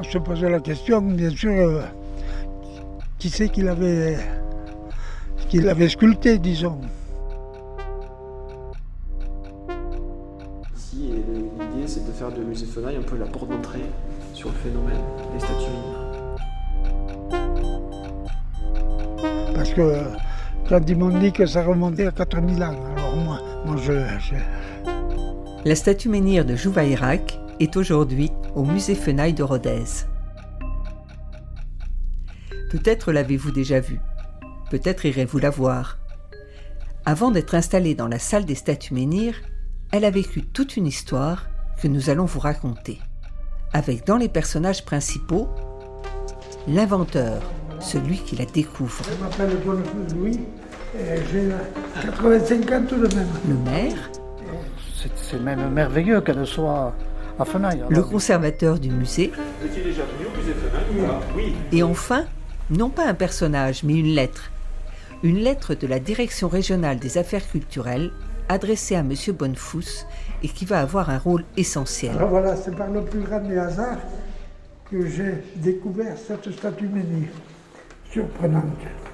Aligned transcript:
On 0.00 0.02
se 0.02 0.16
posait 0.16 0.48
la 0.48 0.60
question, 0.60 1.02
bien 1.02 1.28
sûr, 1.28 1.50
euh, 1.50 1.82
qui 3.18 3.28
c'est 3.28 3.50
qu'il 3.50 3.68
avait, 3.68 4.16
qu'il 5.50 5.68
avait 5.68 5.90
sculpté, 5.90 6.38
disons. 6.38 6.80
Ici, 10.74 11.10
l'idée, 11.34 11.86
c'est 11.86 12.06
de 12.06 12.12
faire 12.12 12.32
de 12.32 12.42
musée 12.42 12.64
Fenaille 12.64 12.96
un 12.96 13.02
peu 13.02 13.18
la 13.18 13.26
porte 13.26 13.50
d'entrée 13.50 13.84
sur 14.32 14.48
le 14.48 14.54
phénomène 14.54 15.02
des 15.34 15.40
statues 15.40 15.66
Parce 19.54 19.74
que 19.74 19.98
quand 20.66 20.80
ils 20.88 20.96
m'ont 20.96 21.18
dit 21.18 21.30
que 21.30 21.44
ça 21.44 21.62
remontait 21.62 22.06
à 22.06 22.12
4000 22.12 22.64
ans, 22.64 22.74
alors 22.96 23.16
moi, 23.16 23.38
moi 23.66 23.76
je, 23.76 23.92
La 25.66 25.74
statue 25.74 26.08
menhir 26.08 26.46
de 26.46 26.56
Jouvaïrac 26.56 27.39
est 27.60 27.76
aujourd'hui 27.76 28.32
au 28.54 28.64
musée 28.64 28.94
Fenaille 28.94 29.34
de 29.34 29.42
Rodez. 29.42 29.84
Peut-être 32.70 33.12
l'avez-vous 33.12 33.50
déjà 33.50 33.80
vue, 33.80 34.00
peut-être 34.70 35.04
irez-vous 35.04 35.38
la 35.38 35.50
voir. 35.50 35.98
Avant 37.04 37.30
d'être 37.30 37.54
installée 37.54 37.94
dans 37.94 38.08
la 38.08 38.18
salle 38.18 38.44
des 38.46 38.54
statues 38.54 38.94
menhirs, 38.94 39.36
elle 39.92 40.04
a 40.04 40.10
vécu 40.10 40.42
toute 40.42 40.76
une 40.76 40.86
histoire 40.86 41.48
que 41.82 41.88
nous 41.88 42.10
allons 42.10 42.24
vous 42.24 42.40
raconter, 42.40 42.98
avec 43.72 44.06
dans 44.06 44.16
les 44.16 44.28
personnages 44.28 44.84
principaux 44.84 45.48
l'inventeur, 46.68 47.42
celui 47.80 48.18
qui 48.18 48.36
la 48.36 48.44
découvre. 48.44 49.02
Je 49.04 49.22
m'appelle 49.22 49.58
Louis, 50.14 50.40
et 50.94 51.16
j'ai 51.32 51.48
85 52.02 52.72
ans 52.72 52.84
tout 52.88 52.96
de 52.96 53.14
même. 53.14 53.28
Le 53.48 53.54
maire, 53.54 54.10
C'est 55.16 55.40
même 55.40 55.70
merveilleux 55.72 56.20
qu'elle 56.20 56.46
soit. 56.46 56.94
Le 57.88 58.02
conservateur 58.02 58.78
du 58.78 58.90
musée, 58.90 59.32
et 61.72 61.82
enfin, 61.82 62.24
non 62.70 62.90
pas 62.90 63.06
un 63.06 63.14
personnage, 63.14 63.82
mais 63.82 63.94
une 63.94 64.14
lettre. 64.14 64.50
Une 65.22 65.38
lettre 65.38 65.74
de 65.74 65.86
la 65.86 65.98
Direction 65.98 66.48
régionale 66.48 66.98
des 66.98 67.18
affaires 67.18 67.46
culturelles 67.46 68.10
adressée 68.48 68.96
à 68.96 69.00
M. 69.00 69.12
Bonnefous 69.38 70.06
et 70.42 70.48
qui 70.48 70.64
va 70.64 70.80
avoir 70.80 71.10
un 71.10 71.18
rôle 71.18 71.44
essentiel. 71.56 72.16
Alors 72.16 72.30
voilà, 72.30 72.56
c'est 72.56 72.74
par 72.74 72.90
le 72.90 73.02
plus 73.02 73.20
grand 73.20 73.40
des 73.40 73.58
hasards 73.58 73.98
que 74.90 75.06
j'ai 75.06 75.34
découvert 75.56 76.16
cette 76.16 76.50
statue 76.50 76.88
menhir. 76.88 77.28
Surprenante. 78.10 78.64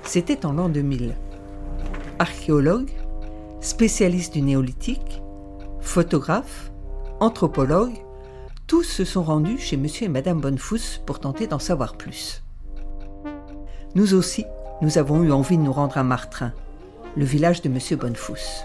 C'était 0.05 0.47
en 0.47 0.53
l'an 0.53 0.71
2000. 0.71 1.15
Archéologue, 2.19 2.91
spécialiste 3.61 4.33
du 4.33 4.41
néolithique, 4.41 5.21
photographe, 5.81 6.71
anthropologue, 7.21 7.93
tous 8.67 8.83
se 8.83 9.05
sont 9.05 9.23
rendus 9.23 9.59
chez 9.59 9.77
monsieur 9.77 10.07
et 10.07 10.09
madame 10.09 10.41
Bonnefous 10.41 11.01
pour 11.07 11.21
tenter 11.21 11.47
d'en 11.47 11.61
savoir 11.61 11.97
plus. 11.97 12.43
Nous 13.95 14.15
aussi, 14.15 14.45
nous 14.83 14.99
avons 14.99 15.23
eu 15.23 15.31
envie 15.31 15.57
de 15.57 15.63
nous 15.63 15.73
rendre 15.73 15.97
à 15.99 16.03
Martrin, 16.03 16.53
le 17.17 17.25
village 17.25 17.63
de 17.63 17.69
monsieur 17.69 17.97
Bonnefous. 17.97 18.65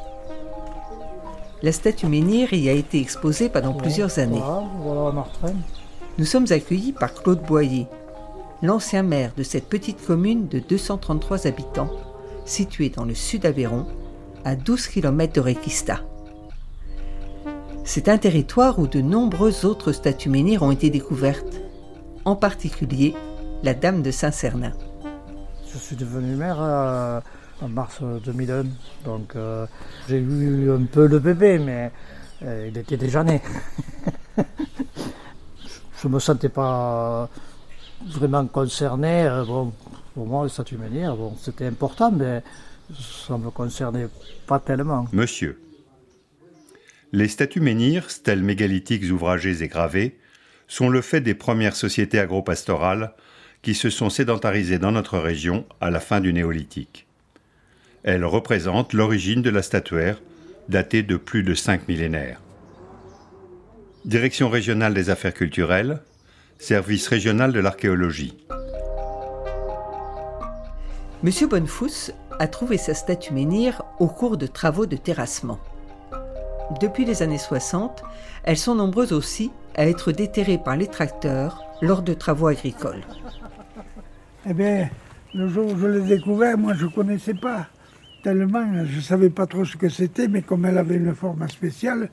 La 1.61 1.71
statue 1.71 2.08
menhir 2.08 2.52
y 2.53 2.69
a 2.69 2.73
été 2.73 2.99
exposée 2.99 3.47
pendant 3.47 3.73
plusieurs 3.73 4.17
années. 4.17 4.41
Voilà, 4.43 4.67
voilà 4.80 5.11
Martin. 5.11 5.53
Nous 6.17 6.25
sommes 6.25 6.47
accueillis 6.49 6.93
par 6.93 7.13
Claude 7.13 7.43
Boyer, 7.43 7.86
l'ancien 8.63 9.03
maire 9.03 9.33
de 9.38 9.43
cette 9.43 9.69
petite 9.69 10.03
commune 10.03 10.47
de 10.47 10.58
233 10.58 11.45
habitants, 11.45 11.91
située 12.45 12.89
dans 12.89 13.05
le 13.05 13.13
sud 13.13 13.45
Aveyron, 13.45 13.86
à 14.45 14.55
12 14.55 14.88
km 14.88 15.33
de 15.33 15.41
Requista. 15.41 16.02
C'est 17.83 18.07
un 18.09 18.17
territoire 18.17 18.79
où 18.79 18.87
de 18.87 19.01
nombreuses 19.01 19.65
autres 19.65 19.91
statues 19.91 20.29
menhirs 20.29 20.63
ont 20.63 20.71
été 20.71 20.89
découvertes, 20.89 21.59
en 22.25 22.36
particulier 22.36 23.15
la 23.64 23.73
Dame 23.73 24.02
de 24.02 24.11
Saint-Cernin. 24.11 24.71
Je 25.73 25.77
suis 25.77 25.95
devenu 25.95 26.36
maire 26.36 26.58
euh, 26.59 27.20
en 27.61 27.70
mars 27.70 28.02
2001. 28.02 28.65
Donc 29.05 29.36
euh, 29.36 29.65
j'ai 30.08 30.20
eu 30.20 30.71
un 30.71 30.86
peu 30.86 31.08
le 31.08 31.20
bébé, 31.20 31.59
mais 31.59 31.91
euh, 32.43 32.70
il 32.71 32.77
était 32.77 32.97
déjà 32.97 33.23
né. 33.23 33.41
je 34.37 36.08
ne 36.08 36.14
me 36.14 36.20
sentais 36.20 36.49
pas 36.49 37.30
vraiment 38.08 38.45
concerné. 38.47 39.25
Euh, 39.25 39.45
bon, 39.45 39.73
pour 40.14 40.27
moi, 40.27 40.43
les 40.43 40.49
statues 40.49 40.77
menhirs, 40.77 41.15
bon, 41.15 41.33
c'était 41.39 41.67
important, 41.67 42.11
mais 42.11 42.43
ça 43.27 43.37
ne 43.37 43.45
me 43.45 43.49
concernait 43.49 44.08
pas 44.47 44.59
tellement. 44.59 45.05
Monsieur. 45.11 45.59
Les 47.14 47.27
statues 47.27 47.60
menhirs, 47.60 48.10
stèles 48.10 48.42
mégalithiques 48.42 49.11
ouvragées 49.11 49.64
et 49.64 49.67
gravées, 49.67 50.17
sont 50.67 50.88
le 50.88 51.02
fait 51.02 51.20
des 51.20 51.33
premières 51.33 51.76
sociétés 51.76 52.20
agropastorales 52.20 53.14
qui 53.61 53.76
se 53.76 53.89
sont 53.89 54.10
sédentarisées 54.10 54.80
dans 54.80 54.94
notre 54.94 55.20
région 55.20 55.66
à 55.82 55.92
la 55.92 56.00
fin 56.00 56.21
du 56.21 56.32
néolithique. 56.32 57.08
Elles 58.04 58.23
représentent 58.23 58.94
l'origine 58.94 59.42
de 59.42 59.50
la 59.50 59.61
statuaire, 59.61 60.21
datée 60.70 61.04
de 61.04 61.17
plus 61.17 61.44
de 61.44 61.54
cinq 61.54 61.89
millénaires. 61.89 62.39
Direction 64.05 64.50
régionale 64.50 64.94
des 64.94 65.10
affaires 65.10 65.33
culturelles, 65.33 66.00
service 66.60 67.08
régional 67.10 67.52
de 67.52 67.60
l'archéologie. 67.60 68.38
Monsieur 71.23 71.48
Bonnefous 71.48 72.11
a 72.39 72.48
trouvé 72.48 72.77
sa 72.77 72.94
statue 72.94 73.33
menhir 73.33 73.83
au 74.00 74.08
cours 74.08 74.38
de 74.38 74.48
travaux 74.48 74.86
de 74.86 74.95
terrassement. 74.95 75.60
Depuis 76.80 77.05
les 77.05 77.21
années 77.21 77.37
60, 77.37 78.04
elles 78.43 78.58
sont 78.58 78.76
nombreuses 78.76 79.14
aussi 79.14 79.52
à 79.76 79.87
être 79.87 80.11
déterrées 80.11 80.58
par 80.58 80.77
les 80.77 80.87
tracteurs 80.87 81.64
lors 81.82 82.02
de 82.02 82.14
travaux 82.14 82.48
agricoles. 82.48 83.04
Eh 84.48 84.54
bien, 84.54 84.89
le 85.33 85.48
jour 85.48 85.71
où 85.71 85.77
je 85.77 85.87
l'ai 85.87 86.02
découvert, 86.02 86.58
moi 86.58 86.73
je 86.73 86.86
ne 86.86 86.92
connaissais 86.92 87.33
pas 87.33 87.67
tellement, 88.23 88.86
je 88.86 88.95
ne 88.98 89.02
savais 89.02 89.30
pas 89.30 89.48
trop 89.48 89.65
ce 89.65 89.77
que 89.77 89.89
c'était, 89.89 90.27
mais 90.27 90.42
comme 90.43 90.65
elle 90.65 90.77
avait 90.77 90.95
une 90.95 91.15
forme 91.15 91.48
spéciale, 91.49 92.09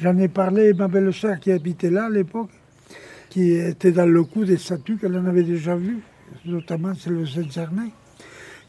j'en 0.00 0.16
ai 0.18 0.28
parlé 0.28 0.70
à 0.70 0.74
ma 0.74 0.88
belle-sœur 0.88 1.40
qui 1.40 1.50
habitait 1.50 1.90
là 1.90 2.06
à 2.06 2.10
l'époque, 2.10 2.50
qui 3.28 3.52
était 3.52 3.92
dans 3.92 4.06
le 4.06 4.22
coup 4.24 4.44
des 4.44 4.56
statues 4.56 4.96
qu'elle 4.96 5.16
en 5.16 5.26
avait 5.26 5.42
déjà 5.42 5.74
vues, 5.74 6.00
notamment 6.44 6.94
celle 6.94 7.20
de 7.20 7.24
Saint-Cernin. 7.24 7.90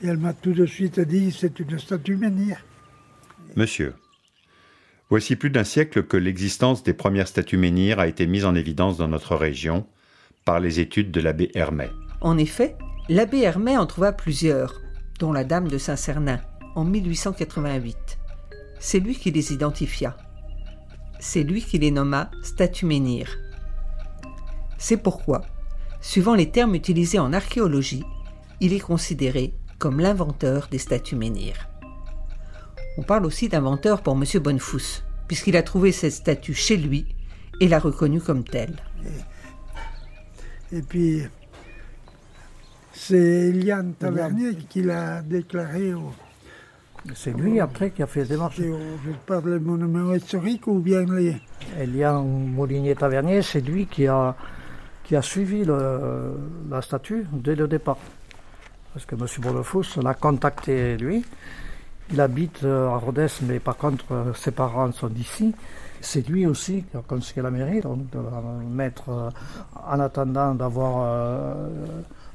Et 0.01 0.07
elle 0.07 0.17
m'a 0.17 0.33
tout 0.33 0.53
de 0.53 0.66
suite 0.66 1.00
dit 1.00 1.31
c'est 1.31 1.59
une 1.59 1.77
statue 1.77 2.16
menhir. 2.16 2.63
Monsieur. 3.56 3.94
Voici 5.09 5.35
plus 5.35 5.49
d'un 5.49 5.63
siècle 5.63 6.03
que 6.03 6.17
l'existence 6.17 6.83
des 6.83 6.93
premières 6.93 7.27
statues 7.27 7.57
menhirs 7.57 7.99
a 7.99 8.07
été 8.07 8.27
mise 8.27 8.45
en 8.45 8.53
évidence 8.53 8.97
dans 8.97 9.07
notre 9.07 9.35
région 9.35 9.87
par 10.45 10.59
les 10.59 10.79
études 10.79 11.09
de 11.09 11.19
l'abbé 11.19 11.49
Hermet. 11.55 11.89
En 12.21 12.37
effet, 12.37 12.75
l'abbé 13.09 13.39
Hermet 13.39 13.75
en 13.75 13.87
trouva 13.87 14.11
plusieurs, 14.11 14.81
dont 15.19 15.33
la 15.33 15.43
Dame 15.43 15.67
de 15.67 15.79
Saint-Cernin, 15.79 16.39
en 16.75 16.85
1888. 16.85 18.19
C'est 18.79 18.99
lui 18.99 19.15
qui 19.15 19.31
les 19.31 19.51
identifia. 19.51 20.15
C'est 21.19 21.43
lui 21.43 21.63
qui 21.63 21.79
les 21.79 21.91
nomma 21.91 22.29
statues 22.43 22.85
menhirs. 22.85 23.35
C'est 24.77 24.97
pourquoi, 24.97 25.41
suivant 26.01 26.35
les 26.35 26.51
termes 26.51 26.75
utilisés 26.75 27.19
en 27.19 27.33
archéologie, 27.33 28.03
il 28.61 28.73
est 28.73 28.79
considéré 28.79 29.55
comme 29.79 29.99
l'inventeur 29.99 30.67
des 30.69 30.77
statues 30.77 31.15
menhirs. 31.15 31.67
On 32.97 33.01
parle 33.03 33.25
aussi 33.25 33.47
d'inventeur 33.50 34.01
pour 34.01 34.13
M. 34.16 34.23
Bonnefous, 34.41 35.03
puisqu'il 35.27 35.55
a 35.55 35.63
trouvé 35.63 35.91
cette 35.91 36.11
statue 36.13 36.53
chez 36.53 36.77
lui 36.77 37.05
et 37.61 37.67
l'a 37.67 37.79
reconnue 37.79 38.19
comme 38.22 38.44
telle. 38.44 38.75
Et 40.72 40.81
puis, 40.81 41.23
c'est 42.94 43.17
Eliane 43.50 43.94
Tavernier 43.94 44.55
qui 44.55 44.81
l'a 44.83 45.22
déclaré 45.22 45.94
au, 45.94 46.11
C'est 47.16 47.31
lui 47.35 47.59
après 47.59 47.91
qui 47.91 48.03
a 48.03 48.07
fait 48.07 48.22
les 48.23 48.29
démarches. 48.29 48.59
au- 48.59 48.80
je 49.06 49.12
parle 49.25 49.53
de 49.53 49.57
mon 49.59 49.77
numéro 49.77 50.13
historique 50.15 50.68
ou 50.68 50.80
bien 50.80 51.06
les... 51.06 51.38
Elian 51.80 52.24
Molinier-Tavernier, 52.24 53.41
c'est 53.41 53.62
lui 53.62 53.86
qui 53.88 54.07
a, 54.07 54.36
qui 55.03 55.15
a 55.15 55.21
suivi 55.21 55.63
le- 55.63 56.33
la 56.69 56.81
statue 56.81 57.25
dès 57.31 57.56
le 57.56 57.68
départ. 57.68 57.97
Parce 58.94 59.06
que 59.06 59.15
M. 59.15 59.25
Bonnefous 59.39 60.01
l'a 60.03 60.13
contacté 60.13 60.97
lui. 60.97 61.24
Il 62.11 62.19
habite 62.21 62.63
euh, 62.63 62.89
à 62.89 62.97
Rodez, 62.97 63.27
mais 63.44 63.59
par 63.59 63.77
contre, 63.77 64.06
euh, 64.11 64.33
ses 64.33 64.51
parents 64.51 64.91
sont 64.91 65.07
d'ici. 65.09 65.53
C'est 66.01 66.27
lui 66.27 66.45
aussi 66.47 66.83
qui 66.83 66.97
a 66.97 67.01
conseillé 67.01 67.41
à 67.41 67.44
la 67.44 67.51
mairie 67.51 67.81
donc, 67.81 68.09
de 68.09 68.17
la 68.17 68.41
mettre 68.67 69.09
euh, 69.09 69.29
en 69.85 70.00
attendant 70.00 70.56
d'avoir 70.56 71.67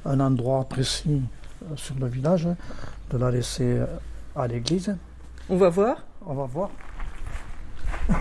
un 0.05 0.19
endroit 0.19 0.65
précis 0.65 1.21
sur 1.75 1.95
le 1.95 2.07
village, 2.07 2.47
de 3.09 3.17
la 3.17 3.31
laisser 3.31 3.81
à 4.35 4.47
l'église. 4.47 4.95
On 5.49 5.57
va 5.57 5.69
voir 5.69 5.97
On 6.25 6.35
va 6.35 6.45
voir. 6.45 6.69
Je 8.09 8.13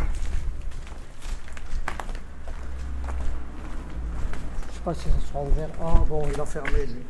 sais 4.73 4.81
pas 4.85 4.95
si 4.95 5.05
ça 5.05 5.29
sera 5.29 5.43
ouvert. 5.43 5.69
Ah 5.81 6.01
bon, 6.09 6.23
il 6.33 6.41
a 6.41 6.47
fermé 6.47 6.87
lui. 6.87 7.03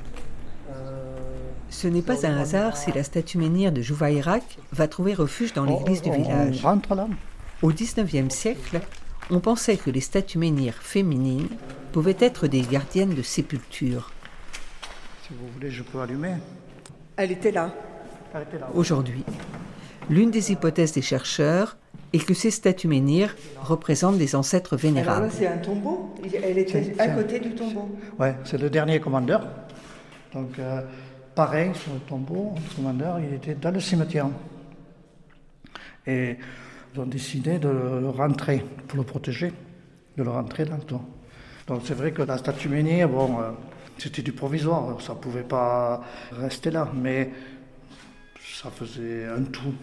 Euh, 0.70 1.50
Ce 1.74 1.88
n'est 1.88 2.02
pas 2.02 2.24
un 2.24 2.38
hasard 2.38 2.76
si 2.76 2.92
la 2.92 3.02
statue 3.02 3.36
menhir 3.36 3.72
de 3.72 3.82
Jouvaïrac 3.82 4.58
va 4.70 4.86
trouver 4.86 5.12
refuge 5.12 5.52
dans 5.54 5.64
l'église 5.64 6.02
du 6.02 6.10
on- 6.10 6.12
village. 6.22 6.60
On 6.62 6.68
rentre 6.68 6.94
là. 6.94 7.08
Au 7.62 7.70
XIXe 7.72 8.32
siècle, 8.32 8.80
on 9.28 9.40
pensait 9.40 9.76
que 9.76 9.90
les 9.90 10.00
statues 10.00 10.38
menhirs 10.38 10.76
féminines 10.80 11.48
pouvaient 11.92 12.16
être 12.20 12.46
des 12.46 12.60
gardiennes 12.60 13.14
de 13.14 13.22
sépulture. 13.22 14.12
Si 15.26 15.30
vous 15.34 15.48
voulez, 15.52 15.70
je 15.72 15.82
peux 15.82 16.00
allumer. 16.00 16.34
Elle 17.16 17.32
était 17.32 17.50
là. 17.50 17.74
Elle 18.32 18.42
était 18.42 18.58
là. 18.60 18.68
Aujourd'hui, 18.72 19.24
l'une 20.08 20.30
des 20.30 20.52
hypothèses 20.52 20.92
des 20.92 21.02
chercheurs 21.02 21.76
est 22.12 22.24
que 22.24 22.34
ces 22.34 22.52
statues 22.52 22.86
menhirs 22.88 23.34
représentent 23.60 24.18
des 24.18 24.36
ancêtres 24.36 24.76
vénérables. 24.76 25.28
c'est 25.36 25.48
un 25.48 25.58
tombeau. 25.58 26.14
Elle 26.40 26.58
était 26.58 26.94
à 27.00 27.08
côté 27.08 27.40
du 27.40 27.50
tombeau. 27.56 27.88
Ouais, 28.20 28.36
c'est 28.44 28.58
le 28.58 28.70
dernier 28.70 29.00
commandeur. 29.00 29.48
Donc, 30.32 30.58
euh, 30.58 30.80
pareil, 31.34 31.74
sur 31.74 31.92
le 31.92 32.00
tombeau, 32.00 32.54
le 32.56 32.76
commandeur, 32.76 33.20
il 33.20 33.34
était 33.34 33.54
dans 33.54 33.70
le 33.70 33.80
cimetière. 33.80 34.28
Et 36.06 36.36
ils 36.94 37.00
ont 37.00 37.06
décidé 37.06 37.58
de 37.58 37.68
le 37.68 38.08
rentrer, 38.08 38.64
pour 38.88 38.98
le 38.98 39.04
protéger, 39.04 39.52
de 40.16 40.22
le 40.22 40.30
rentrer 40.30 40.64
dans 40.64 40.76
le 40.76 40.82
temps. 40.82 41.04
Donc, 41.66 41.82
c'est 41.84 41.94
vrai 41.94 42.12
que 42.12 42.22
la 42.22 42.38
statue 42.38 42.68
menhir, 42.68 43.08
bon, 43.08 43.40
euh, 43.40 43.50
c'était 43.98 44.22
du 44.22 44.32
provisoire, 44.32 45.00
ça 45.00 45.14
ne 45.14 45.18
pouvait 45.18 45.42
pas 45.42 46.02
rester 46.32 46.70
là, 46.70 46.88
mais 46.94 47.30
ça 48.40 48.70
faisait 48.70 49.26
un 49.26 49.42
tout. 49.44 49.74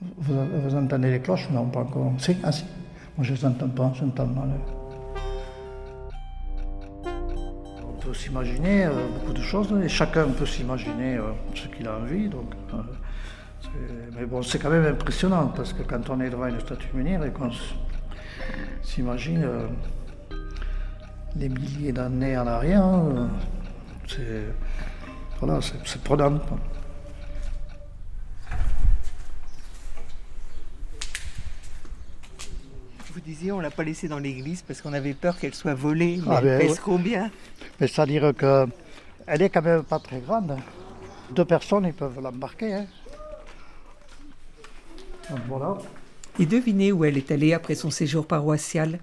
Vous, 0.00 0.76
entendez 0.76 1.10
les 1.10 1.20
cloches? 1.20 1.50
Non, 1.50 1.66
pas 1.66 1.80
encore. 1.80 2.12
Si, 2.18 2.36
ah 2.42 2.52
si. 2.52 2.64
Moi, 3.16 3.24
je 3.24 3.32
ne 3.32 3.36
les 3.36 3.44
entends 3.44 3.68
pas, 3.68 3.92
j'entends 3.94 4.26
mal. 4.26 4.79
Peut 8.10 8.16
s'imaginer 8.16 8.86
euh, 8.86 8.90
beaucoup 9.14 9.32
de 9.32 9.40
choses, 9.40 9.72
et 9.84 9.88
chacun 9.88 10.26
peut 10.30 10.46
s'imaginer 10.46 11.16
euh, 11.16 11.30
ce 11.54 11.68
qu'il 11.68 11.86
a 11.86 11.96
envie. 11.96 12.28
Donc, 12.28 12.52
euh, 12.74 12.78
mais 14.16 14.26
bon, 14.26 14.42
c'est 14.42 14.58
quand 14.58 14.70
même 14.70 14.84
impressionnant, 14.84 15.46
parce 15.54 15.72
que 15.72 15.84
quand 15.84 16.10
on 16.10 16.20
est 16.20 16.28
devant 16.28 16.46
une 16.46 16.58
statue 16.58 16.88
menhir 16.92 17.22
et 17.24 17.30
qu'on 17.30 17.52
s'imagine 18.82 19.46
les 21.36 21.48
milliers 21.48 21.92
d'années 21.92 22.36
en 22.36 22.48
arrière, 22.48 22.84
c'est 24.08 24.42
voilà, 25.38 25.60
c'est 25.62 26.02
prenant. 26.02 26.40
Disiez, 33.30 33.52
on 33.52 33.58
ne 33.58 33.62
l'a 33.62 33.70
pas 33.70 33.84
laissée 33.84 34.08
dans 34.08 34.18
l'église 34.18 34.62
parce 34.62 34.80
qu'on 34.82 34.92
avait 34.92 35.14
peur 35.14 35.38
qu'elle 35.38 35.54
soit 35.54 35.74
volée. 35.74 36.20
Mais 36.26 36.34
Ah, 36.34 36.38
elle 36.38 36.44
ben, 36.44 36.58
pèse 36.60 36.72
ouais. 36.72 36.80
combien? 36.84 37.30
Mais 37.80 37.86
c'est-à-dire 37.86 38.32
qu'elle 38.36 39.42
est 39.42 39.48
quand 39.50 39.62
même 39.62 39.84
pas 39.84 40.00
très 40.00 40.20
grande. 40.20 40.56
Deux 41.30 41.44
personnes, 41.44 41.84
ils 41.84 41.92
peuvent 41.94 42.20
l'embarquer. 42.20 42.74
Hein. 42.74 42.86
Donc 45.30 45.40
voilà. 45.48 45.78
Et 46.40 46.46
devinez 46.46 46.90
où 46.90 47.04
elle 47.04 47.16
est 47.16 47.30
allée 47.30 47.52
après 47.52 47.76
son 47.76 47.90
séjour 47.90 48.26
paroissial? 48.26 48.98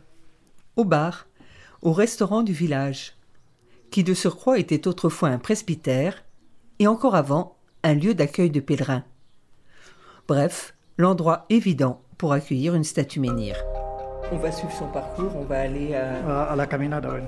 Au 0.76 0.84
bar, 0.84 1.28
au 1.82 1.94
restaurant 1.94 2.44
du 2.44 2.54
village, 2.54 3.16
qui 3.92 4.04
de 4.04 4.14
surcroît 4.14 4.60
était 4.60 4.88
autrefois 4.88 5.30
un 5.30 5.38
presbytère, 5.40 6.24
et 6.80 6.88
encore 6.88 7.16
avant, 7.16 7.56
un 7.84 7.94
lieu 7.94 8.14
d'accueil 8.14 8.52
de 8.52 8.60
pèlerins. 8.60 9.06
Bref, 10.28 10.74
l'endroit 10.98 11.46
évident 11.50 12.02
pour 12.18 12.34
accueillir 12.34 12.76
une 12.76 12.84
statue 12.84 13.22
menhir. 13.22 13.56
On 14.32 14.38
va 14.38 14.52
suivre 14.52 14.74
son 14.74 14.88
parcours, 14.88 15.32
on 15.36 15.44
va 15.44 15.62
aller 15.62 15.96
à... 15.96 16.16
À, 16.28 16.44
à 16.52 16.56
la 16.56 16.66
caminade, 16.66 17.08
oui. 17.12 17.22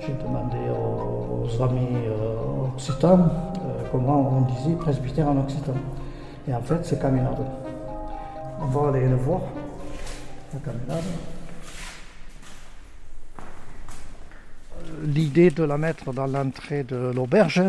J'ai 0.00 0.12
demandé 0.12 0.58
aux, 0.70 1.62
amis 1.62 1.86
euh, 2.06 2.68
occitans 2.74 3.20
euh, 3.20 3.82
comment 3.92 4.38
on 4.38 4.40
disait 4.42 4.76
presbytère 4.76 5.28
en 5.28 5.38
occitan. 5.38 5.74
Et 6.48 6.54
en 6.54 6.60
fait, 6.60 6.84
c'est 6.84 7.00
caminade. 7.00 7.38
On 8.60 8.66
va 8.66 8.88
aller 8.88 9.08
le 9.08 9.16
voir, 9.16 9.40
la 10.52 10.60
caminade. 10.60 11.04
L'idée 15.04 15.50
de 15.50 15.64
la 15.64 15.78
mettre 15.78 16.12
dans 16.12 16.26
l'entrée 16.26 16.82
de 16.82 17.12
l'auberge, 17.14 17.62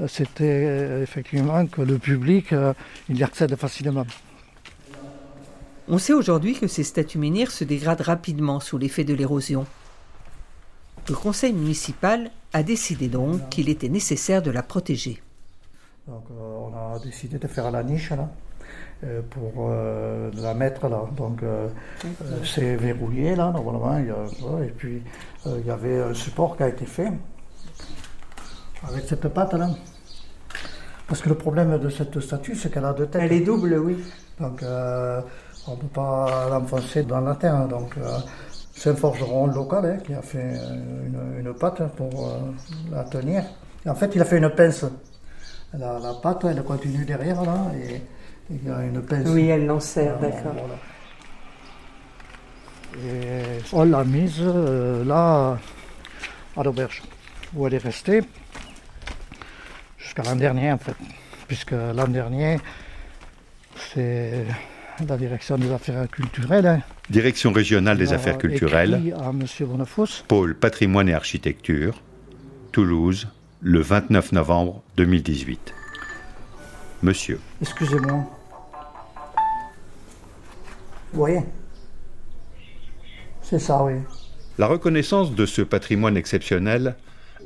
euh, 0.00 0.08
c'était 0.08 0.44
euh, 0.44 1.02
effectivement 1.02 1.66
que 1.66 1.82
le 1.82 1.98
public, 1.98 2.52
euh, 2.52 2.72
il 3.08 3.18
y 3.18 3.22
accède 3.22 3.54
facilement. 3.56 4.06
On 5.88 5.98
sait 5.98 6.12
aujourd'hui 6.14 6.54
que 6.54 6.66
ces 6.66 6.82
statues 6.82 7.18
menhirs 7.18 7.50
se 7.50 7.64
dégradent 7.64 8.00
rapidement 8.00 8.60
sous 8.60 8.78
l'effet 8.78 9.04
de 9.04 9.14
l'érosion. 9.14 9.66
Le 11.08 11.14
conseil 11.14 11.52
municipal 11.52 12.30
a 12.54 12.62
décidé 12.62 13.08
donc 13.08 13.50
qu'il 13.50 13.68
était 13.68 13.90
nécessaire 13.90 14.40
de 14.40 14.50
la 14.50 14.62
protéger. 14.62 15.20
Donc 16.08 16.24
euh, 16.30 16.58
on 16.70 16.74
a 16.94 16.98
décidé 17.00 17.38
de 17.38 17.46
faire 17.46 17.70
la 17.70 17.82
niche 17.82 18.10
là, 18.10 18.30
euh, 19.04 19.20
pour 19.28 19.52
euh, 19.70 20.30
la 20.36 20.54
mettre 20.54 20.88
là. 20.88 21.04
Donc 21.16 21.40
c'est 22.44 22.76
verrouillé 22.76 23.36
là, 23.36 23.50
normalement. 23.52 23.98
il 23.98 24.06
y 24.06 24.10
a- 24.10 24.64
et 24.64 24.70
puis 24.70 25.02
euh, 25.46 25.58
il 25.60 25.66
y 25.66 25.70
avait 25.70 26.00
un 26.00 26.14
support 26.14 26.56
qui 26.56 26.62
a 26.62 26.68
été 26.68 26.86
fait 26.86 27.12
avec 28.88 29.04
cette 29.06 29.28
patte 29.28 29.52
là. 29.54 29.68
Parce 31.06 31.20
que 31.20 31.28
le 31.28 31.34
problème 31.34 31.76
de 31.78 31.90
cette 31.90 32.18
statue, 32.20 32.56
c'est 32.56 32.72
qu'elle 32.72 32.86
a 32.86 32.94
deux 32.94 33.06
têtes. 33.06 33.20
Elle 33.22 33.32
est 33.32 33.40
double, 33.40 33.74
oui. 33.78 33.98
Donc 34.40 34.62
euh, 34.62 35.20
on 35.66 35.72
ne 35.72 35.76
peut 35.76 35.86
pas 35.88 36.48
l'enfoncer 36.50 37.02
dans 37.04 37.20
la 37.20 37.34
terre. 37.34 37.66
Donc 37.68 37.96
euh, 37.98 38.18
c'est 38.72 38.90
un 38.90 38.96
forgeron 38.96 39.46
local 39.46 39.84
hein, 39.86 40.02
qui 40.04 40.14
a 40.14 40.22
fait 40.22 40.38
euh, 40.58 41.06
une, 41.06 41.46
une 41.46 41.54
patte 41.54 41.82
pour 41.96 42.28
euh, 42.28 42.38
la 42.92 43.04
tenir. 43.04 43.44
Et 43.84 43.88
en 43.88 43.94
fait, 43.94 44.10
il 44.14 44.20
a 44.22 44.24
fait 44.24 44.38
une 44.38 44.50
pince. 44.50 44.84
La, 45.76 45.98
la 45.98 46.14
patte, 46.14 46.44
elle 46.44 46.62
continue 46.62 47.04
derrière 47.04 47.42
là 47.42 47.58
et 47.74 48.00
et 48.50 48.56
il 48.62 48.68
y 48.68 48.70
a 48.70 48.82
une 48.82 49.00
pince. 49.00 49.26
Oui, 49.28 49.48
elle 49.48 49.64
l'enserre, 49.64 50.18
Voilà, 50.18 50.34
d'accord. 50.36 50.52
voilà. 50.52 50.74
Et 53.06 53.42
on 53.72 53.84
l'a 53.84 54.04
mise 54.04 54.36
euh, 54.40 55.02
là 55.04 55.58
à 56.56 56.62
l'auberge 56.62 57.02
où 57.54 57.66
elle 57.66 57.74
est 57.74 57.78
restée 57.78 58.22
jusqu'à 59.98 60.22
l'an 60.24 60.36
dernier 60.36 60.72
en 60.72 60.78
fait. 60.78 60.94
Puisque 61.48 61.72
l'an 61.72 62.06
dernier, 62.08 62.58
c'est 63.76 64.44
la 65.08 65.16
direction 65.16 65.58
des 65.58 65.70
affaires 65.70 66.08
culturelles. 66.10 66.66
hein, 66.66 66.80
Direction 67.10 67.52
régionale 67.52 67.98
des 67.98 68.12
affaires 68.12 68.38
culturelles, 68.38 69.14
à 69.18 69.32
pôle 70.28 70.54
patrimoine 70.54 71.08
et 71.08 71.14
architecture, 71.14 72.00
Toulouse, 72.72 73.28
le 73.60 73.80
29 73.80 74.32
novembre 74.32 74.82
2018. 74.96 75.74
Monsieur, 77.02 77.38
Excusez-moi. 77.60 78.24
Vous 81.12 81.18
voyez? 81.20 81.40
C'est 83.42 83.58
ça, 83.58 83.82
oui. 83.84 83.94
la 84.58 84.66
reconnaissance 84.66 85.34
de 85.34 85.44
ce 85.46 85.60
patrimoine 85.62 86.16
exceptionnel 86.16 86.96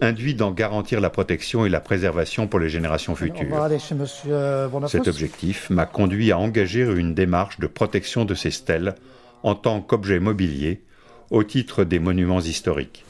induit 0.00 0.35
d'en 0.35 0.50
garantir 0.50 1.00
la 1.00 1.11
protection 1.11 1.67
et 1.67 1.69
la 1.69 1.81
préservation 1.81 2.47
pour 2.47 2.61
les 2.61 2.69
générations 2.69 3.14
futures. 3.14 3.49
Bonafous. 3.49 4.88
Cet 4.88 5.09
objectif 5.09 5.71
m'a 5.71 5.87
conduit 5.87 6.33
à 6.33 6.38
engager 6.38 6.83
une 6.83 7.14
démarche 7.14 7.59
de 7.59 7.67
protection 7.67 8.25
de 8.25 8.35
ces 8.35 8.50
stèles 8.50 8.95
en 9.43 9.55
tant 9.55 9.81
qu'objet 9.81 10.21
mobilier 10.21 10.83
au 11.31 11.45
titre 11.45 11.85
des 11.85 11.99
monuments 11.99 12.40
historiques. 12.40 13.05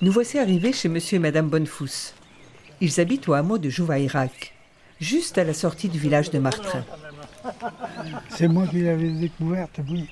Nous 0.00 0.12
voici 0.12 0.38
arrivés 0.38 0.72
chez 0.72 0.88
monsieur 0.88 1.16
et 1.16 1.20
madame 1.20 1.48
Bonnefous. 1.48 2.14
Ils 2.80 3.00
habitent 3.00 3.28
au 3.28 3.34
hameau 3.34 3.58
de 3.58 3.70
Jouvaïrac, 3.70 4.54
juste 5.00 5.38
à 5.38 5.44
la 5.44 5.54
sortie 5.54 5.88
du 5.88 5.98
village 5.98 6.30
de 6.30 6.40
Martrin. 6.40 6.84
C'est 8.28 8.48
moi 8.48 8.66
qui 8.66 8.80
l'avais 8.80 9.10
découverte, 9.10 9.80
oui. 9.88 10.08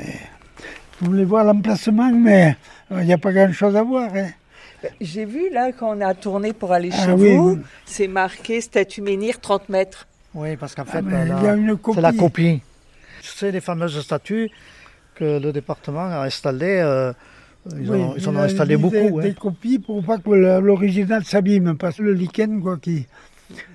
Et 0.00 0.14
Je 1.00 1.06
voulais 1.06 1.24
voir 1.24 1.44
l'emplacement, 1.44 2.10
mais 2.12 2.56
euh, 2.92 3.00
il 3.00 3.06
n'y 3.06 3.12
a 3.12 3.18
pas 3.18 3.32
grand-chose 3.32 3.76
à 3.76 3.82
voir. 3.82 4.10
hein. 4.14 4.28
J'ai 5.00 5.24
vu 5.24 5.50
là 5.52 5.72
quand 5.72 5.96
on 5.96 6.00
a 6.00 6.14
tourné 6.14 6.52
pour 6.52 6.72
aller 6.72 6.90
Ah 6.92 7.06
chez 7.06 7.12
vous, 7.12 7.50
oui. 7.54 7.58
c'est 7.84 8.06
marqué 8.08 8.60
statue 8.60 9.02
menhir 9.02 9.40
30 9.40 9.68
mètres. 9.68 10.06
Oui, 10.34 10.56
parce 10.56 10.74
qu'en 10.74 10.84
fait, 10.84 10.98
Ah, 10.98 11.02
mais 11.02 11.14
elle 11.16 11.34
il 11.38 11.44
y 11.44 11.48
a 11.48 11.54
une 11.54 11.76
c'est 11.94 12.00
la 12.00 12.12
copie. 12.12 12.62
C'est 13.22 13.50
les 13.50 13.60
fameuses 13.60 14.00
statues 14.00 14.50
que 15.16 15.38
le 15.40 15.52
département 15.52 16.04
a 16.06 16.24
installées. 16.24 16.80
euh, 16.80 17.12
ils, 17.72 17.90
Oui, 17.90 18.02
en, 18.02 18.14
ils 18.16 18.28
en 18.28 18.32
il 18.32 18.36
ont 18.36 18.40
a 18.40 18.44
installé 18.44 18.76
beaucoup. 18.76 18.94
Des, 18.94 19.08
hein. 19.08 19.22
des 19.22 19.34
copies 19.34 19.78
pour 19.80 20.04
pas 20.04 20.18
que 20.18 20.30
l'original 20.30 21.24
s'abîme, 21.24 21.76
parce 21.76 21.96
que 21.96 22.02
le 22.02 22.12
lichen, 22.12 22.60
quoi, 22.62 22.76
qui, 22.78 23.06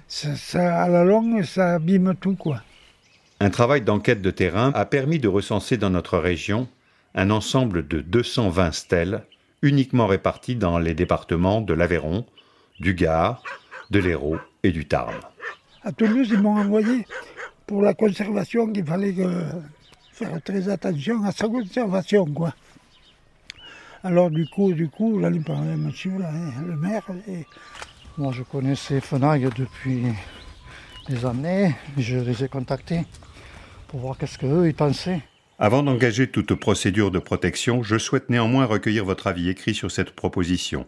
ça, 0.07 0.35
ça- 0.37 0.83
à 0.83 0.87
la 0.89 1.03
longue, 1.03 1.43
ça 1.43 1.73
abîme 1.75 2.13
tout, 2.19 2.35
quoi. 2.35 2.61
Un 3.41 3.49
travail 3.49 3.81
d'enquête 3.81 4.21
de 4.21 4.31
terrain 4.31 4.71
a 4.73 4.85
permis 4.85 5.19
de 5.19 5.27
recenser 5.27 5.75
dans 5.75 5.89
notre 5.89 6.17
région 6.17 6.67
un 7.15 7.29
ensemble 7.29 7.87
de 7.87 8.01
220 8.01 8.71
stèles 8.71 9.23
uniquement 9.61 10.07
réparties 10.07 10.55
dans 10.55 10.77
les 10.77 10.93
départements 10.93 11.61
de 11.61 11.73
l'Aveyron, 11.73 12.25
du 12.79 12.93
Gard, 12.93 13.43
de 13.91 13.99
l'Hérault 13.99 14.39
et 14.63 14.71
du 14.71 14.85
Tarn. 14.85 15.15
À 15.83 15.91
Toulouse, 15.91 16.29
ils 16.31 16.39
m'ont 16.39 16.57
envoyé 16.57 17.05
pour 17.67 17.81
la 17.81 17.93
conservation 17.93 18.71
qu'il 18.71 18.85
fallait 18.85 19.15
faire 20.11 20.41
très 20.43 20.69
attention 20.69 21.23
à 21.23 21.31
sa 21.31 21.47
conservation, 21.47 22.25
quoi. 22.25 22.53
Alors 24.03 24.29
du 24.29 24.45
coup, 24.47 24.73
du 24.73 24.89
coup, 24.89 25.21
j'allais 25.21 25.39
parler 25.39 25.71
à 25.71 25.77
monsieur, 25.77 26.11
hein, 26.21 26.51
le 26.65 26.75
maire, 26.75 27.03
Moi, 28.17 28.33
je 28.33 28.43
connaissais 28.43 28.99
Fenaille 28.99 29.47
depuis 29.55 30.03
les 31.07 31.25
amener. 31.25 31.75
Je 31.97 32.17
les 32.17 32.43
ai 32.43 32.49
contactés 32.49 33.05
pour 33.87 34.01
voir 34.01 34.17
qu'est-ce 34.17 34.37
qu'eux 34.37 34.67
ils 34.67 34.75
pensaient. 34.75 35.21
Avant 35.63 35.81
d'engager 35.81 36.27
toute 36.27 36.55
procédure 36.55 37.09
de 37.09 37.19
protection, 37.19 37.83
je 37.83 37.97
souhaite 37.97 38.29
néanmoins 38.29 38.65
recueillir 38.65 39.05
votre 39.05 39.27
avis 39.27 39.47
écrit 39.47 39.73
sur 39.73 39.91
cette 39.91 40.11
proposition. 40.11 40.85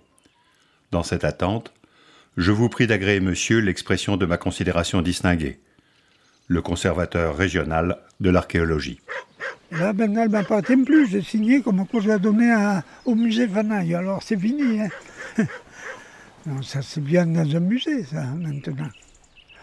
Dans 0.91 1.01
cette 1.01 1.23
attente, 1.23 1.71
je 2.35 2.51
vous 2.51 2.67
prie 2.67 2.85
d'agréer, 2.85 3.21
monsieur, 3.21 3.59
l'expression 3.59 4.17
de 4.17 4.25
ma 4.25 4.35
considération 4.35 5.01
distinguée. 5.01 5.61
Le 6.49 6.61
conservateur 6.61 7.37
régional 7.37 7.99
de 8.19 8.29
l'archéologie. 8.29 8.99
Là, 9.71 9.93
ne 9.93 10.27
m'appartient 10.27 10.75
plus. 10.75 11.07
J'ai 11.09 11.21
signé 11.21 11.61
comme 11.61 11.87
quoi 11.87 12.01
je 12.01 12.09
l'ai 12.09 12.19
donné 12.19 12.51
à- 12.51 12.83
au 13.05 13.15
musée 13.15 13.47
Fanaille. 13.47 13.95
Alors, 13.95 14.23
c'est 14.23 14.37
fini. 14.37 14.81
hein. 14.81 14.89
non, 16.45 16.61
ça, 16.61 16.81
c'est 16.81 16.99
bien 17.01 17.25
dans 17.25 17.49
un 17.55 17.61
musée, 17.61 18.03
ça, 18.03 18.23
maintenant. 18.25 18.89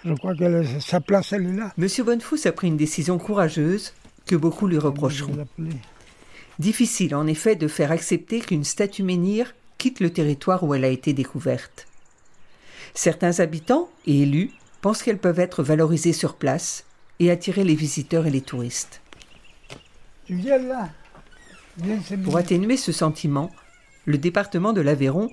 Je 0.06 0.14
crois 0.14 0.34
que 0.34 0.64
sa 0.80 1.02
place, 1.02 1.34
elle 1.34 1.48
est 1.48 1.52
là. 1.56 1.70
Monsieur 1.76 2.02
Bonnefous 2.02 2.46
a 2.46 2.52
pris 2.52 2.68
une 2.68 2.78
décision 2.78 3.18
courageuse 3.18 3.92
que 4.26 4.36
beaucoup 4.36 4.66
lui 4.66 4.78
reprocheront. 4.78 5.46
Difficile 6.58 7.14
en 7.14 7.26
effet 7.26 7.56
de 7.56 7.68
faire 7.68 7.92
accepter 7.92 8.40
qu'une 8.40 8.64
statue 8.64 9.02
menhir 9.02 9.54
quitte 9.78 10.00
le 10.00 10.12
territoire 10.12 10.62
où 10.62 10.74
elle 10.74 10.84
a 10.84 10.88
été 10.88 11.12
découverte. 11.12 11.86
Certains 12.94 13.40
habitants 13.40 13.88
et 14.06 14.22
élus 14.22 14.50
pensent 14.80 15.02
qu'elles 15.02 15.18
peuvent 15.18 15.40
être 15.40 15.62
valorisées 15.62 16.12
sur 16.12 16.34
place 16.34 16.84
et 17.18 17.30
attirer 17.30 17.64
les 17.64 17.74
visiteurs 17.74 18.26
et 18.26 18.30
les 18.30 18.42
touristes. 18.42 19.00
Tu 20.26 20.34
viens 20.34 20.58
là 20.58 20.90
Viens, 21.78 21.98
c'est 22.06 22.16
Pour 22.18 22.36
atténuer 22.36 22.76
ce 22.76 22.92
sentiment, 22.92 23.50
le 24.04 24.18
département 24.18 24.72
de 24.72 24.80
l'Aveyron 24.80 25.30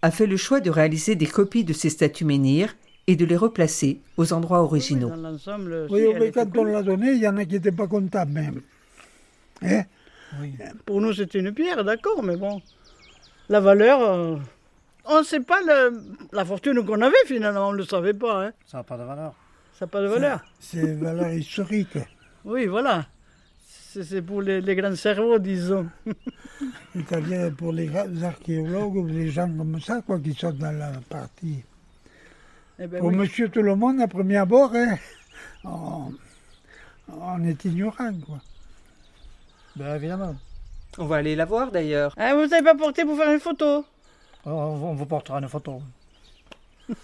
a 0.00 0.10
fait 0.10 0.26
le 0.26 0.36
choix 0.36 0.60
de 0.60 0.70
réaliser 0.70 1.14
des 1.14 1.26
copies 1.26 1.64
de 1.64 1.72
ces 1.72 1.90
statues 1.90 2.24
menhirs 2.24 2.74
et 3.06 3.16
de 3.16 3.24
les 3.24 3.36
replacer 3.36 4.00
aux 4.16 4.32
endroits 4.32 4.62
originaux. 4.62 5.08
Dans 5.08 5.16
l'ensemble, 5.16 5.86
si, 5.88 5.94
Oui, 5.94 6.06
mais 6.18 6.30
quand 6.30 6.56
on 6.56 6.64
l'a 6.64 6.82
donné, 6.82 7.12
il 7.12 7.18
y 7.18 7.28
en 7.28 7.36
a 7.36 7.44
qui 7.44 7.54
n'étaient 7.54 7.72
pas 7.72 7.86
contents 7.88 8.26
même. 8.26 8.60
Hein? 9.62 9.82
Pour 10.86 11.00
nous, 11.00 11.12
c'était 11.12 11.40
une 11.40 11.52
pierre, 11.52 11.84
d'accord, 11.84 12.22
mais 12.22 12.36
bon, 12.36 12.62
la 13.48 13.60
valeur, 13.60 14.00
euh, 14.00 14.36
on 15.04 15.18
ne 15.18 15.24
sait 15.24 15.40
pas 15.40 15.60
le- 15.60 16.00
la 16.32 16.44
fortune 16.44 16.84
qu'on 16.84 17.00
avait 17.02 17.14
finalement, 17.26 17.68
on 17.68 17.72
ne 17.72 17.78
le 17.78 17.84
savait 17.84 18.14
pas. 18.14 18.46
Hein. 18.46 18.52
Ça 18.66 18.78
n'a 18.78 18.84
pas 18.84 18.96
de 18.96 19.02
valeur. 19.04 19.34
Ça 19.78 19.84
n'a 19.84 19.90
pas 19.90 20.00
de 20.02 20.06
valeur. 20.06 20.40
C'est 20.60 20.78
une 20.80 21.00
valeur 21.00 21.32
historique. 21.34 21.98
Oui, 22.44 22.66
voilà. 22.66 23.06
C'est 23.66 24.04
c'est 24.04 24.22
pour 24.22 24.40
les, 24.40 24.60
les 24.62 24.74
grands 24.74 24.96
cerveaux, 24.96 25.38
disons. 25.38 25.86
C'est-à-dire 26.94 27.52
pour 27.56 27.72
les 27.72 27.90
archéologues 28.24 28.96
ou 28.96 29.06
les 29.06 29.28
gens 29.28 29.50
comme 29.54 29.80
ça, 29.80 30.00
quoi, 30.02 30.18
qui 30.18 30.32
sont 30.34 30.52
dans 30.52 30.72
la 30.72 30.92
partie. 31.08 31.62
Eh 32.78 32.86
ben 32.86 33.00
Pour 33.00 33.08
oui. 33.10 33.16
monsieur 33.16 33.48
tout 33.48 33.62
le 33.62 33.76
monde, 33.76 34.00
à 34.00 34.08
premier 34.08 34.36
abord, 34.38 34.72
hein, 34.74 34.96
on, 35.64 36.12
on 37.12 37.44
est 37.44 37.64
ignorant, 37.64 38.12
quoi. 38.26 38.38
Bien 39.76 39.94
évidemment. 39.96 40.36
On 40.98 41.06
va 41.06 41.16
aller 41.16 41.36
la 41.36 41.44
voir 41.44 41.70
d'ailleurs. 41.72 42.14
Ah, 42.18 42.34
vous 42.34 42.46
n'avez 42.46 42.62
pas 42.62 42.74
porté 42.74 43.04
pour 43.04 43.16
faire 43.16 43.32
une 43.32 43.40
photo? 43.40 43.84
On, 44.44 44.50
on 44.50 44.94
vous 44.94 45.06
portera 45.06 45.38
une 45.38 45.48
photo. 45.48 45.80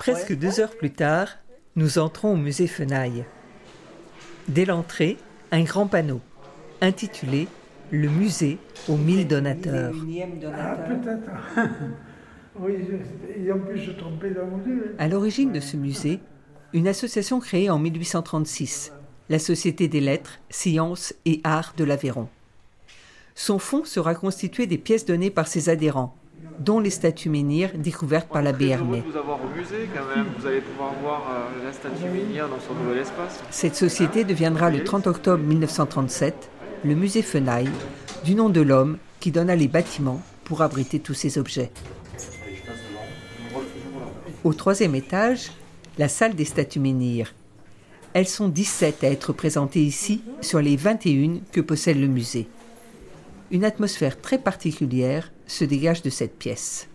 Presque 0.00 0.36
deux 0.36 0.60
heures 0.60 0.76
plus 0.76 0.90
tard, 0.92 1.28
nous 1.76 1.98
entrons 1.98 2.32
au 2.32 2.36
musée 2.36 2.66
Fenaille. 2.66 3.24
Dès 4.48 4.64
l'entrée, 4.64 5.16
un 5.52 5.62
grand 5.62 5.86
panneau 5.86 6.20
intitulé 6.80 7.48
Le 7.90 8.08
musée 8.08 8.58
aux 8.88 8.96
mille 8.96 9.26
donateurs. 9.26 9.94
Ah, 10.58 10.76
peut-être. 10.76 11.30
oui, 12.58 12.74
dans 14.34 14.46
mon 14.46 14.58
Dieu. 14.58 14.94
À 14.98 15.08
l'origine 15.08 15.52
de 15.52 15.60
ce 15.60 15.76
musée, 15.76 16.20
une 16.72 16.88
association 16.88 17.40
créée 17.40 17.70
en 17.70 17.78
1836, 17.78 18.92
la 19.28 19.38
Société 19.38 19.88
des 19.88 20.00
lettres, 20.00 20.40
sciences 20.50 21.14
et 21.24 21.40
arts 21.44 21.74
de 21.76 21.84
l'Aveyron. 21.84 22.28
Son 23.34 23.58
fonds 23.58 23.84
sera 23.84 24.14
constitué 24.14 24.66
des 24.66 24.78
pièces 24.78 25.04
données 25.06 25.30
par 25.30 25.48
ses 25.48 25.68
adhérents, 25.68 26.16
dont 26.60 26.78
les 26.78 26.90
statues 26.90 27.30
menhirs 27.30 27.72
découvertes 27.76 28.28
par 28.28 28.42
l'abbé 28.42 28.66
Très 28.68 28.76
heureux 28.76 28.96
Hermé. 28.96 28.98
de 29.00 29.10
vous 29.10 29.16
avoir 29.16 29.40
au 29.44 29.48
musée 29.56 29.88
quand 29.94 30.16
même. 30.16 30.26
Vous 30.38 30.46
allez 30.46 30.60
pouvoir 30.60 30.94
voir 31.02 31.50
la 31.64 31.72
statue 31.72 32.04
menhir 32.04 32.48
dans 32.48 32.60
son 32.60 32.74
nouvel 32.74 32.98
espace. 32.98 33.42
Cette 33.50 33.74
société 33.74 34.24
deviendra 34.24 34.70
le 34.70 34.84
30 34.84 35.06
octobre 35.08 35.42
1937 35.42 36.50
le 36.84 36.94
musée 36.94 37.22
Fenaille, 37.22 37.70
du 38.24 38.34
nom 38.34 38.50
de 38.50 38.60
l'homme 38.60 38.98
qui 39.20 39.32
donna 39.32 39.56
les 39.56 39.68
bâtiments 39.68 40.22
pour 40.44 40.62
abriter 40.62 41.00
tous 41.00 41.14
ces 41.14 41.38
objets. 41.38 41.70
Au 44.44 44.52
troisième 44.52 44.94
étage, 44.94 45.50
la 45.96 46.08
salle 46.08 46.34
des 46.34 46.44
statues 46.44 46.80
menhirs. 46.80 47.34
Elles 48.12 48.28
sont 48.28 48.48
17 48.48 49.02
à 49.02 49.10
être 49.10 49.32
présentées 49.32 49.82
ici 49.82 50.22
sur 50.42 50.60
les 50.60 50.76
21 50.76 51.40
que 51.50 51.62
possède 51.62 51.98
le 51.98 52.06
musée. 52.08 52.46
Une 53.50 53.64
atmosphère 53.64 54.20
très 54.20 54.38
particulière 54.38 55.32
se 55.46 55.64
dégage 55.64 56.02
de 56.02 56.10
cette 56.10 56.38
pièce. 56.38 56.88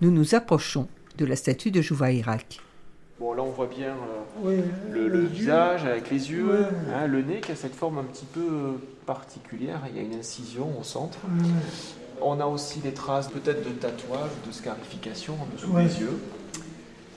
Nous 0.00 0.10
nous 0.10 0.34
approchons 0.34 0.88
de 1.18 1.24
la 1.24 1.36
statue 1.36 1.70
de 1.70 1.80
Jouvaïrak. 1.80 2.60
Bon, 3.20 3.32
là 3.32 3.44
on 3.44 3.50
voit 3.50 3.68
bien 3.68 3.94
euh, 4.44 4.60
le, 4.90 5.20
visage 5.24 5.84
avec 5.84 6.10
les 6.10 6.32
yeux, 6.32 6.50
Ouais. 6.50 6.66
hein, 6.92 7.06
le 7.06 7.22
nez 7.22 7.40
qui 7.40 7.52
a 7.52 7.56
cette 7.56 7.76
forme 7.76 7.98
un 7.98 8.02
petit 8.04 8.26
peu 8.26 8.40
euh, 8.40 8.72
particulière. 9.06 9.80
Il 9.88 9.96
y 9.96 10.00
a 10.00 10.02
une 10.02 10.18
incision 10.18 10.78
au 10.78 10.82
centre. 10.82 11.18
Ouais. 11.24 11.48
On 12.26 12.40
a 12.40 12.46
aussi 12.46 12.78
des 12.78 12.92
traces 12.92 13.28
peut-être 13.28 13.62
de 13.64 13.70
tatouage, 13.70 14.30
de 14.46 14.52
scarification 14.52 15.34
en 15.34 15.46
dessous 15.54 15.70
Ouais. 15.70 15.84
des 15.84 16.00
yeux. 16.00 16.18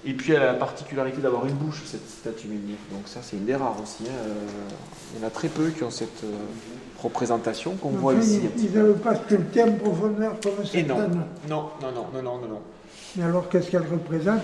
Et 0.06 0.14
puis 0.14 0.34
elle 0.34 0.42
a 0.42 0.48
la 0.48 0.54
particularité 0.54 1.22
d'avoir 1.22 1.46
une 1.46 1.54
bouche, 1.56 1.82
cette 1.86 2.08
statue 2.10 2.48
menhir. 2.48 2.76
Donc 2.92 3.04
ça 3.08 3.20
c'est 3.24 3.38
une 3.38 3.46
des 3.46 3.56
rares 3.56 3.78
aussi. 3.82 4.04
hein. 4.08 4.12
Euh, 4.28 4.34
Il 5.16 5.22
y 5.22 5.24
en 5.24 5.28
a 5.28 5.30
très 5.30 5.48
peu 5.48 5.70
qui 5.70 5.84
ont 5.84 5.90
cette 5.90 6.24
euh, 6.24 6.28
représentation 7.02 7.76
qu'on 7.76 7.90
voit 7.90 8.14
ici. 8.16 8.42
Ils 8.58 8.72
n'avaient 8.74 8.94
pas 8.94 9.16
sculpté 9.16 9.64
en 9.64 9.72
profondeur 9.74 10.36
comme 10.44 10.54
Et 10.74 10.84
non, 10.84 10.98
non, 10.98 11.10
non, 11.50 11.70
non, 11.82 11.92
non, 12.14 12.22
non, 12.22 12.48
non. 12.48 12.62
Mais 13.16 13.24
alors, 13.24 13.50
qu'est-ce 13.50 13.72
qu'elle 13.72 13.88
représente 13.88 14.42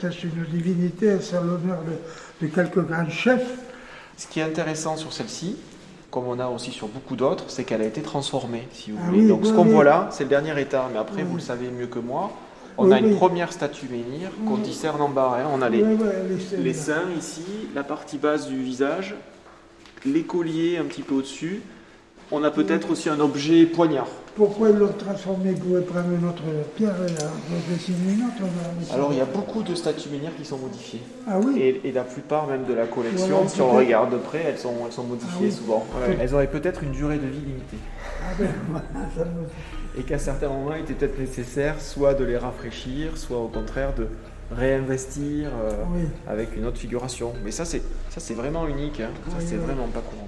C'est 0.00 0.22
une 0.24 0.44
divinité, 0.50 1.20
c'est 1.20 1.36
l'honneur 1.36 1.78
de, 2.40 2.46
de 2.46 2.50
quelques 2.52 2.80
grands 2.84 3.08
chefs? 3.08 3.46
Ce 4.16 4.26
qui 4.26 4.40
est 4.40 4.42
intéressant 4.42 4.96
sur 4.96 5.12
celle-ci, 5.12 5.56
comme 6.16 6.28
on 6.28 6.38
a 6.38 6.46
aussi 6.48 6.70
sur 6.70 6.88
beaucoup 6.88 7.14
d'autres, 7.14 7.44
c'est 7.48 7.64
qu'elle 7.64 7.82
a 7.82 7.84
été 7.84 8.00
transformée, 8.00 8.66
si 8.72 8.90
vous 8.90 8.96
Ah 9.02 9.06
voulez. 9.08 9.20
oui, 9.20 9.28
Donc 9.28 9.44
ce 9.44 9.52
qu'on 9.52 9.64
oui. 9.66 9.72
voit 9.72 9.84
là, 9.84 10.08
c'est 10.10 10.24
le 10.24 10.30
dernier 10.30 10.58
état, 10.58 10.88
mais 10.90 10.98
après, 10.98 11.22
vous 11.24 11.34
le 11.34 11.42
savez 11.42 11.68
mieux 11.68 11.88
que 11.88 11.98
moi, 11.98 12.30
on 12.78 12.90
a 12.90 12.98
une 13.00 13.16
première 13.16 13.52
statue 13.52 13.86
menhir 13.90 14.30
qu'on 14.48 14.56
discerne 14.56 15.02
en 15.02 15.10
bas. 15.10 15.36
hein. 15.38 15.46
On 15.52 15.60
a 15.60 15.68
les, 15.68 15.84
les 16.58 16.72
seins 16.72 17.02
ici, 17.18 17.44
la 17.74 17.84
partie 17.84 18.16
basse 18.16 18.48
du 18.48 18.62
visage, 18.62 19.14
les 20.06 20.22
colliers 20.22 20.78
un 20.78 20.84
petit 20.84 21.02
peu 21.02 21.16
au-dessus. 21.16 21.60
On 22.32 22.42
a 22.44 22.50
peut-être 22.50 22.90
aussi 22.90 23.10
un 23.10 23.20
objet 23.20 23.66
poignard. 23.66 24.08
Pourquoi 24.36 24.68
ils 24.68 24.76
l'ont 24.76 24.92
transformé 24.92 25.50
Ils 25.52 25.58
pouvaient 25.58 25.80
prendre 25.80 26.10
une 26.12 26.28
autre 26.28 26.42
pierre 26.76 26.94
et 27.08 27.72
dessiner 27.72 28.12
une 28.12 28.20
autre. 28.26 28.40
là. 28.42 28.94
Alors 28.94 29.10
il 29.12 29.18
y 29.18 29.20
a 29.22 29.24
beaucoup 29.24 29.62
de 29.62 29.74
statues 29.74 30.10
menhirs 30.10 30.36
qui 30.36 30.44
sont 30.44 30.58
modifiées. 30.58 31.00
Ah 31.26 31.38
oui 31.42 31.58
Et, 31.58 31.88
et 31.88 31.92
la 31.92 32.04
plupart 32.04 32.46
même 32.46 32.64
de 32.64 32.74
la 32.74 32.86
collection, 32.86 33.48
si 33.48 33.60
on 33.62 33.72
regarde 33.72 34.12
de 34.12 34.18
près, 34.18 34.42
elles 34.46 34.58
sont, 34.58 34.74
elles 34.84 34.92
sont 34.92 35.04
modifiées 35.04 35.30
Ah 35.38 35.42
oui. 35.44 35.52
souvent. 35.52 35.86
Ouais. 36.06 36.18
Elles 36.20 36.34
auraient 36.34 36.50
peut-être 36.50 36.82
une 36.82 36.92
durée 36.92 37.16
de 37.16 37.26
vie 37.26 37.40
limitée. 37.40 37.78
Ah 38.22 38.34
ben, 38.38 38.48
voilà, 38.70 38.84
ça 39.16 39.24
me- 39.24 39.98
et 39.98 40.02
qu'à 40.02 40.18
certains 40.18 40.48
moments, 40.48 40.74
il 40.74 40.82
était 40.82 40.92
peut-être 40.92 41.18
nécessaire 41.18 41.80
soit 41.80 42.12
de 42.12 42.24
les 42.24 42.36
rafraîchir, 42.36 43.16
soit 43.16 43.38
au 43.38 43.48
contraire 43.48 43.94
de 43.94 44.06
réinvestir 44.54 45.48
euh, 45.48 45.70
Oui. 45.94 46.02
avec 46.28 46.54
une 46.56 46.66
autre 46.66 46.76
figuration. 46.78 47.32
Mais 47.42 47.50
ça, 47.50 47.64
c'est 47.64 47.80
ça, 48.10 48.20
c'est 48.20 48.34
vraiment 48.34 48.68
unique. 48.68 49.00
hein. 49.00 49.08
Ça, 49.30 49.36
c'est 49.40 49.56
vraiment 49.56 49.86
pas 49.88 50.00
courant. 50.00 50.25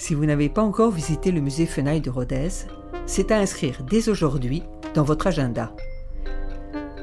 Si 0.00 0.14
vous 0.14 0.24
n'avez 0.24 0.48
pas 0.48 0.62
encore 0.62 0.90
visité 0.90 1.30
le 1.30 1.42
musée 1.42 1.66
Fenaille 1.66 2.00
de 2.00 2.08
Rodez, 2.08 2.48
c'est 3.04 3.30
à 3.30 3.36
inscrire 3.36 3.82
dès 3.82 4.08
aujourd'hui 4.08 4.62
dans 4.94 5.02
votre 5.02 5.26
agenda. 5.26 5.74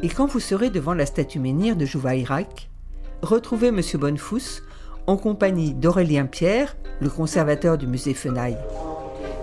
Et 0.02 0.10
quand 0.10 0.26
vous 0.26 0.40
serez 0.40 0.72
devant 0.72 0.96
la 0.96 1.06
statue 1.06 1.38
menhir 1.38 1.76
de 1.76 1.86
Jouvaïrak, 1.86 2.72
retrouvez 3.22 3.68
M. 3.68 3.82
Bonnefous 4.00 4.64
en 5.06 5.16
compagnie 5.16 5.76
d'Aurélien 5.76 6.26
Pierre, 6.26 6.76
le 7.00 7.12
conservateur 7.12 7.78
du 7.78 7.86
musée 7.86 8.16
Fenaille. 8.16 8.58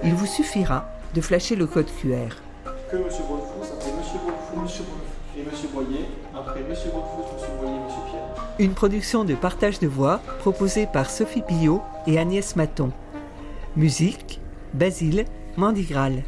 Il 0.02 0.14
vous 0.14 0.26
suffira 0.26 0.88
de 1.14 1.20
flasher 1.20 1.54
le 1.54 1.68
code 1.68 1.86
QR. 1.86 2.34
Que 2.90 2.96
M. 2.96 3.04
Bonnefous, 3.04 3.72
après 3.72 3.90
M. 3.90 3.96
Bonnefous 4.56 4.82
et 5.38 5.42
M. 5.42 5.48
Boyer, 5.72 6.06
après 6.34 6.58
M. 6.58 6.66
Bonnefous, 6.66 6.90
M. 7.38 7.60
Boyer, 7.60 7.76
M. 7.76 7.82
Pierre. 8.10 8.44
Une 8.58 8.74
production 8.74 9.24
de 9.24 9.36
partage 9.36 9.78
de 9.78 9.86
voix 9.86 10.20
proposée 10.40 10.88
par 10.92 11.08
Sophie 11.08 11.42
Pillot 11.42 11.80
et 12.08 12.18
Agnès 12.18 12.56
Maton. 12.56 12.90
Musique, 13.76 14.40
Basile 14.72 15.24
Mandigral. 15.56 16.22